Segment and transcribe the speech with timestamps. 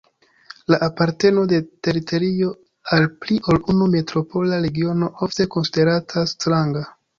[0.73, 2.49] La aparteno de teritorio
[2.97, 6.87] al pli ol unu metropola regiono ofte konsideratas stranga.